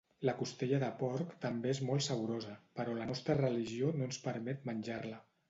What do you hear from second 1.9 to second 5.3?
saborosa, però la nostra religió no ens permet menjar-la.